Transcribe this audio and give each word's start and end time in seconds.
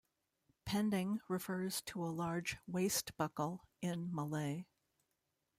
Pending 0.65 1.19
refers 1.27 1.79
to 1.81 2.03
a 2.03 2.09
large 2.09 2.57
"waist 2.65 3.15
buckle" 3.17 3.67
in 3.83 4.09
Malay. 4.11 4.65